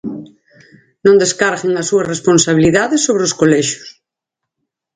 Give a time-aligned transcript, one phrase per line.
[1.05, 3.89] Non descarguen a súa responsabilidade sobre os colexios.